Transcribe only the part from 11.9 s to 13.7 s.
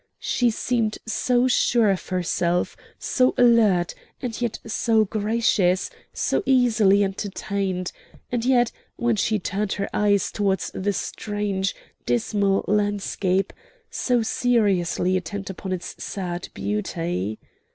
dismal landscape,